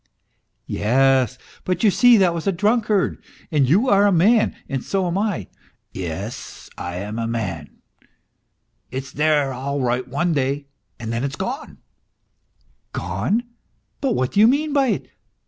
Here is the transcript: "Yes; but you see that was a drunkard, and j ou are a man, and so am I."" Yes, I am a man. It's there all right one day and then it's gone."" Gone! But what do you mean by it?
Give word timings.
"Yes; 0.65 1.37
but 1.63 1.83
you 1.83 1.91
see 1.91 2.17
that 2.17 2.33
was 2.33 2.47
a 2.47 2.51
drunkard, 2.51 3.21
and 3.51 3.67
j 3.67 3.73
ou 3.75 3.87
are 3.87 4.07
a 4.07 4.11
man, 4.11 4.55
and 4.67 4.83
so 4.83 5.05
am 5.05 5.15
I."" 5.15 5.45
Yes, 5.93 6.71
I 6.75 6.95
am 6.95 7.19
a 7.19 7.27
man. 7.27 7.77
It's 8.89 9.11
there 9.11 9.53
all 9.53 9.79
right 9.79 10.07
one 10.07 10.33
day 10.33 10.65
and 10.99 11.13
then 11.13 11.23
it's 11.23 11.35
gone."" 11.35 11.77
Gone! 12.93 13.43
But 14.01 14.15
what 14.15 14.31
do 14.31 14.39
you 14.39 14.47
mean 14.47 14.73
by 14.73 14.87
it? 14.87 15.07